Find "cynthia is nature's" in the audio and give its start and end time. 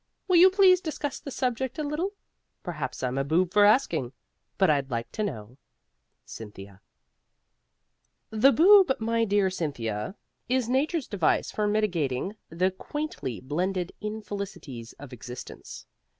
9.51-11.07